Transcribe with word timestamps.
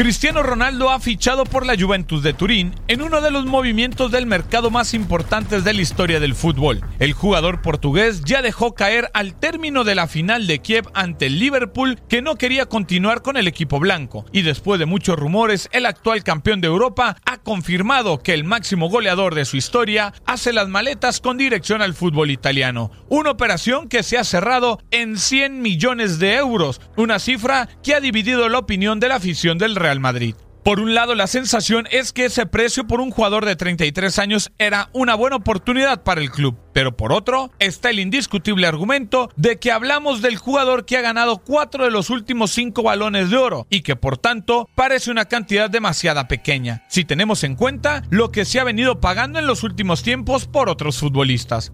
Cristiano 0.00 0.42
Ronaldo 0.42 0.88
ha 0.88 0.98
fichado 0.98 1.44
por 1.44 1.66
la 1.66 1.78
Juventus 1.78 2.22
de 2.22 2.32
Turín 2.32 2.74
en 2.88 3.02
uno 3.02 3.20
de 3.20 3.30
los 3.30 3.44
movimientos 3.44 4.10
del 4.10 4.24
mercado 4.24 4.70
más 4.70 4.94
importantes 4.94 5.62
de 5.62 5.74
la 5.74 5.82
historia 5.82 6.18
del 6.18 6.34
fútbol. 6.34 6.80
El 6.98 7.12
jugador 7.12 7.60
portugués 7.60 8.22
ya 8.24 8.40
dejó 8.40 8.74
caer 8.74 9.10
al 9.12 9.34
término 9.38 9.84
de 9.84 9.94
la 9.94 10.06
final 10.06 10.46
de 10.46 10.60
Kiev 10.60 10.88
ante 10.94 11.26
el 11.26 11.38
Liverpool 11.38 12.00
que 12.08 12.22
no 12.22 12.36
quería 12.36 12.64
continuar 12.64 13.20
con 13.20 13.36
el 13.36 13.46
equipo 13.46 13.78
blanco 13.78 14.24
y 14.32 14.40
después 14.40 14.78
de 14.78 14.86
muchos 14.86 15.18
rumores 15.18 15.68
el 15.70 15.84
actual 15.84 16.24
campeón 16.24 16.62
de 16.62 16.68
Europa 16.68 17.18
ha 17.26 17.36
confirmado 17.36 18.22
que 18.22 18.32
el 18.32 18.44
máximo 18.44 18.88
goleador 18.88 19.34
de 19.34 19.44
su 19.44 19.58
historia 19.58 20.14
hace 20.24 20.54
las 20.54 20.68
maletas 20.68 21.20
con 21.20 21.36
dirección 21.36 21.82
al 21.82 21.92
fútbol 21.92 22.30
italiano. 22.30 22.90
Una 23.10 23.32
operación 23.32 23.86
que 23.86 24.02
se 24.02 24.16
ha 24.16 24.24
cerrado 24.24 24.80
en 24.92 25.18
100 25.18 25.60
millones 25.60 26.18
de 26.18 26.36
euros, 26.36 26.80
una 26.96 27.18
cifra 27.18 27.68
que 27.82 27.94
ha 27.94 28.00
dividido 28.00 28.48
la 28.48 28.60
opinión 28.60 28.98
de 28.98 29.08
la 29.08 29.16
afición 29.16 29.58
del 29.58 29.76
Real 29.76 29.89
Madrid. 29.98 30.36
Por 30.62 30.78
un 30.78 30.94
lado, 30.94 31.14
la 31.14 31.26
sensación 31.26 31.88
es 31.90 32.12
que 32.12 32.26
ese 32.26 32.44
precio 32.44 32.86
por 32.86 33.00
un 33.00 33.10
jugador 33.10 33.46
de 33.46 33.56
33 33.56 34.18
años 34.18 34.52
era 34.58 34.90
una 34.92 35.14
buena 35.14 35.36
oportunidad 35.36 36.02
para 36.02 36.20
el 36.20 36.30
club. 36.30 36.54
Pero 36.74 36.96
por 36.96 37.12
otro, 37.12 37.50
está 37.58 37.88
el 37.88 37.98
indiscutible 37.98 38.66
argumento 38.66 39.30
de 39.36 39.58
que 39.58 39.72
hablamos 39.72 40.20
del 40.20 40.36
jugador 40.36 40.84
que 40.84 40.98
ha 40.98 41.00
ganado 41.00 41.38
cuatro 41.38 41.84
de 41.84 41.90
los 41.90 42.10
últimos 42.10 42.50
cinco 42.50 42.82
balones 42.82 43.30
de 43.30 43.38
oro 43.38 43.66
y 43.70 43.80
que 43.80 43.96
por 43.96 44.18
tanto 44.18 44.68
parece 44.74 45.10
una 45.10 45.24
cantidad 45.24 45.70
demasiada 45.70 46.28
pequeña, 46.28 46.84
si 46.88 47.04
tenemos 47.04 47.42
en 47.42 47.56
cuenta 47.56 48.02
lo 48.10 48.30
que 48.30 48.44
se 48.44 48.60
ha 48.60 48.64
venido 48.64 49.00
pagando 49.00 49.38
en 49.38 49.46
los 49.46 49.62
últimos 49.62 50.02
tiempos 50.02 50.46
por 50.46 50.68
otros 50.68 50.98
futbolistas. 50.98 51.72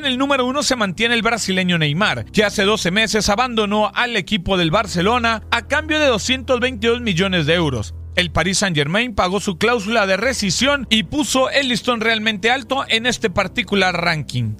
En 0.00 0.06
el 0.06 0.16
número 0.16 0.46
uno 0.46 0.62
se 0.62 0.76
mantiene 0.76 1.14
el 1.14 1.20
brasileño 1.20 1.76
Neymar, 1.76 2.24
que 2.24 2.42
hace 2.42 2.62
12 2.62 2.90
meses 2.90 3.28
abandonó 3.28 3.92
al 3.94 4.16
equipo 4.16 4.56
del 4.56 4.70
Barcelona 4.70 5.42
a 5.50 5.68
cambio 5.68 6.00
de 6.00 6.06
222 6.06 7.02
millones 7.02 7.44
de 7.44 7.52
euros. 7.52 7.92
El 8.16 8.32
Paris 8.32 8.56
Saint-Germain 8.56 9.14
pagó 9.14 9.40
su 9.40 9.58
cláusula 9.58 10.06
de 10.06 10.16
rescisión 10.16 10.86
y 10.88 11.02
puso 11.02 11.50
el 11.50 11.68
listón 11.68 12.00
realmente 12.00 12.50
alto 12.50 12.86
en 12.88 13.04
este 13.04 13.28
particular 13.28 13.94
ranking. 13.94 14.54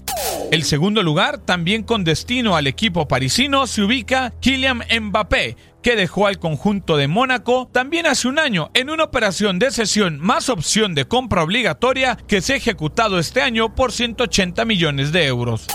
El 0.50 0.64
segundo 0.64 1.04
lugar, 1.04 1.38
también 1.38 1.84
con 1.84 2.02
destino 2.02 2.56
al 2.56 2.66
equipo 2.66 3.06
parisino, 3.06 3.68
se 3.68 3.82
ubica 3.82 4.32
Kylian 4.40 4.82
Mbappé, 5.00 5.56
que 5.80 5.94
dejó 5.94 6.26
al 6.26 6.40
conjunto 6.40 6.96
de 6.96 7.06
Mónaco 7.06 7.68
también 7.72 8.06
hace 8.06 8.26
un 8.26 8.40
año 8.40 8.68
en 8.74 8.90
una 8.90 9.04
operación 9.04 9.60
de 9.60 9.70
cesión 9.70 10.18
más 10.18 10.48
opción 10.48 10.96
de 10.96 11.04
compra 11.04 11.44
obligatoria 11.44 12.18
que 12.26 12.40
se 12.40 12.54
ha 12.54 12.56
ejecutado 12.56 13.20
este 13.20 13.42
año 13.42 13.76
por 13.76 13.92
180 13.92 14.64
millones 14.64 15.12
de 15.12 15.26
euros. 15.26 15.68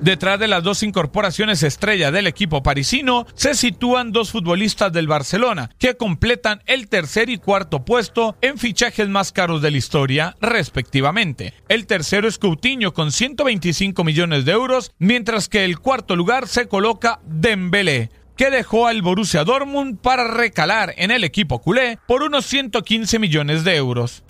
Detrás 0.00 0.38
de 0.38 0.46
las 0.46 0.62
dos 0.62 0.82
incorporaciones 0.82 1.62
estrella 1.62 2.10
del 2.10 2.26
equipo 2.26 2.62
parisino 2.62 3.26
se 3.34 3.54
sitúan 3.54 4.12
dos 4.12 4.30
futbolistas 4.30 4.92
del 4.92 5.08
Barcelona 5.08 5.70
que 5.78 5.96
completan 5.96 6.62
el 6.66 6.88
tercer 6.88 7.30
y 7.30 7.38
cuarto 7.38 7.84
puesto 7.84 8.36
en 8.42 8.58
fichajes 8.58 9.08
más 9.08 9.32
caros 9.32 9.62
de 9.62 9.70
la 9.70 9.78
historia, 9.78 10.36
respectivamente. 10.40 11.54
El 11.68 11.86
tercero 11.86 12.28
es 12.28 12.38
Coutinho 12.38 12.92
con 12.92 13.10
125 13.10 14.04
millones 14.04 14.44
de 14.44 14.52
euros, 14.52 14.92
mientras 14.98 15.48
que 15.48 15.64
el 15.64 15.78
cuarto 15.78 16.14
lugar 16.14 16.46
se 16.46 16.68
coloca 16.68 17.20
Dembélé 17.24 18.10
que 18.36 18.50
dejó 18.50 18.86
al 18.86 19.00
Borussia 19.00 19.44
Dortmund 19.44 19.98
para 19.98 20.28
recalar 20.28 20.94
en 20.98 21.10
el 21.10 21.24
equipo 21.24 21.60
culé 21.60 21.98
por 22.06 22.22
unos 22.22 22.44
115 22.44 23.18
millones 23.18 23.64
de 23.64 23.76
euros. 23.76 24.22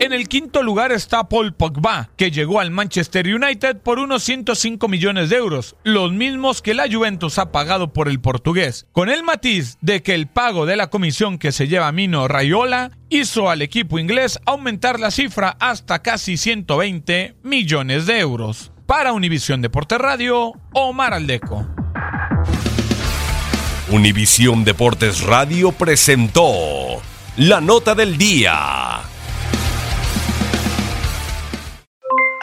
En 0.00 0.14
el 0.14 0.28
quinto 0.28 0.62
lugar 0.62 0.92
está 0.92 1.28
Paul 1.28 1.52
Pogba, 1.52 2.08
que 2.16 2.30
llegó 2.30 2.58
al 2.58 2.70
Manchester 2.70 3.26
United 3.26 3.76
por 3.82 3.98
unos 3.98 4.22
105 4.22 4.88
millones 4.88 5.28
de 5.28 5.36
euros, 5.36 5.76
los 5.84 6.10
mismos 6.10 6.62
que 6.62 6.72
la 6.72 6.90
Juventus 6.90 7.36
ha 7.36 7.52
pagado 7.52 7.92
por 7.92 8.08
el 8.08 8.18
portugués, 8.18 8.86
con 8.92 9.10
el 9.10 9.22
matiz 9.22 9.76
de 9.82 10.02
que 10.02 10.14
el 10.14 10.26
pago 10.26 10.64
de 10.64 10.76
la 10.76 10.88
comisión 10.88 11.36
que 11.36 11.52
se 11.52 11.68
lleva 11.68 11.92
Mino 11.92 12.26
Raiola 12.28 12.92
hizo 13.10 13.50
al 13.50 13.60
equipo 13.60 13.98
inglés 13.98 14.40
aumentar 14.46 14.98
la 14.98 15.10
cifra 15.10 15.58
hasta 15.60 16.00
casi 16.00 16.38
120 16.38 17.34
millones 17.42 18.06
de 18.06 18.20
euros. 18.20 18.72
Para 18.86 19.12
Univisión 19.12 19.60
Deporte 19.60 19.98
Radio, 19.98 20.54
Omar 20.72 21.12
Aldeco. 21.12 21.68
Univisión 23.90 24.64
Deportes 24.64 25.20
Radio 25.20 25.72
presentó 25.72 27.02
la 27.36 27.60
nota 27.60 27.94
del 27.94 28.16
día. 28.16 29.02